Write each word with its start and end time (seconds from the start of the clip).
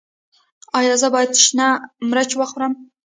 ایا 0.79 0.93
زه 1.01 1.07
باید 1.13 1.31
شنه 1.45 1.67
مرچ 2.09 2.31
وخورم؟ 2.39 2.73